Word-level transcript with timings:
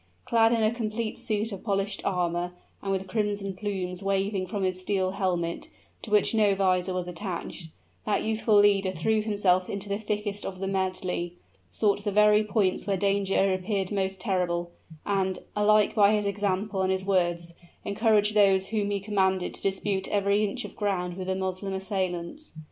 Clad 0.25 0.51
in 0.51 0.63
a 0.63 0.73
complete 0.73 1.19
suit 1.19 1.51
of 1.51 1.63
polished 1.63 2.01
armor, 2.03 2.53
and 2.81 2.91
with 2.91 3.05
crimson 3.07 3.55
plumes 3.55 4.01
waving 4.01 4.47
from 4.47 4.63
his 4.63 4.81
steel 4.81 5.11
helmet, 5.11 5.67
to 6.01 6.09
which 6.09 6.33
no 6.33 6.55
visor 6.55 6.91
was 6.91 7.07
attached, 7.07 7.69
that 8.03 8.23
youthful 8.23 8.55
leader 8.57 8.89
threw 8.91 9.21
himself 9.21 9.69
into 9.69 9.87
the 9.87 9.99
thickest 9.99 10.43
of 10.43 10.57
the 10.57 10.67
medley, 10.67 11.35
sought 11.69 12.03
the 12.03 12.11
very 12.11 12.43
points 12.43 12.87
where 12.87 12.97
danger 12.97 13.53
appeared 13.53 13.91
most 13.91 14.19
terrible 14.19 14.71
and, 15.05 15.37
alike 15.55 15.93
by 15.93 16.13
his 16.13 16.25
example 16.25 16.81
and 16.81 16.91
his 16.91 17.05
words, 17.05 17.53
encouraged 17.85 18.33
those 18.33 18.69
whom 18.69 18.89
he 18.89 18.99
commanded 18.99 19.53
to 19.53 19.61
dispute 19.61 20.07
every 20.07 20.43
inch 20.43 20.65
of 20.65 20.75
ground 20.75 21.15
with 21.15 21.27
the 21.27 21.35
Moslem 21.35 21.73
assailants. 21.73 22.53